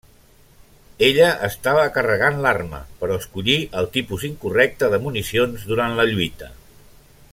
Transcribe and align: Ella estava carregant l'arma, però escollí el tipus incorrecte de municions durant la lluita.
Ella 1.07 1.27
estava 1.47 1.83
carregant 1.97 2.41
l'arma, 2.45 2.79
però 3.03 3.19
escollí 3.23 3.59
el 3.83 3.93
tipus 3.99 4.27
incorrecte 4.33 4.93
de 4.95 5.03
municions 5.05 5.71
durant 5.73 5.99
la 6.01 6.13
lluita. 6.15 6.55